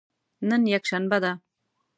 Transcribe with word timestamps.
نن 0.49 0.61
یکشنبه 0.75 1.17
ده 1.23 1.31